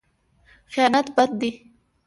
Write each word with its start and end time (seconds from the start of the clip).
خیانت 0.73 1.07
بد 1.15 1.29
دی. 1.39 1.51